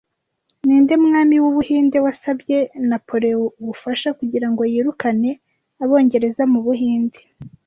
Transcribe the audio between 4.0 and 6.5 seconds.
kugirango yirukane abongereza